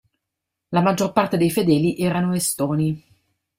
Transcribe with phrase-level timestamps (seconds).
[0.69, 3.03] La maggior parte dei fedeli erano estoni.